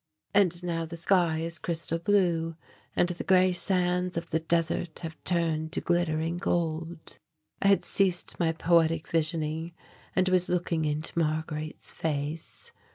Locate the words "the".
0.87-0.97, 3.09-3.23, 4.31-4.39